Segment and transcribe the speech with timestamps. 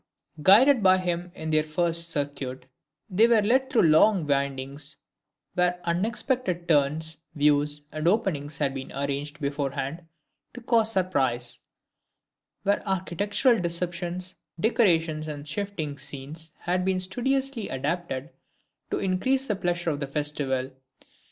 [0.41, 2.65] Guided by him in their first circuit,
[3.07, 4.97] they were led through long windings,
[5.53, 10.01] where unexpected turns, views, and openings had been arranged beforehand
[10.55, 11.59] to cause surprise;
[12.63, 18.31] where architectural deceptions, decorations and shifting scenes had been studiously adapted
[18.89, 20.71] to increase the pleasure of the festival.